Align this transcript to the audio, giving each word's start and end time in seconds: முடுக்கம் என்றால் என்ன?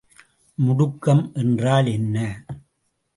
முடுக்கம் 0.57 1.33
என்றால் 1.33 1.85
என்ன? 1.85 2.45